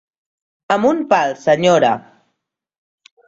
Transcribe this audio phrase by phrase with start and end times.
[0.75, 1.91] Amb un pal, senyora.